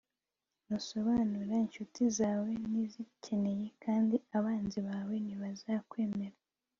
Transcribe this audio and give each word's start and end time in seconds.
ntusobanure 0.65 1.53
incuti 1.63 2.01
zawe 2.17 2.49
ntizikeneye, 2.69 3.65
kandi 3.83 4.15
abanzi 4.37 4.79
bawe 4.87 5.13
ntibazakwemera 5.25 6.37